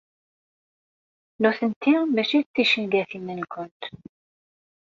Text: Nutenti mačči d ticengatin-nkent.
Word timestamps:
Nutenti 1.41 1.91
mačči 2.13 2.39
d 2.43 2.47
ticengatin-nkent. 2.53 3.81